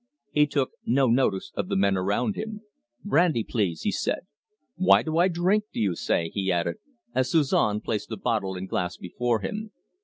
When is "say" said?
5.95-6.31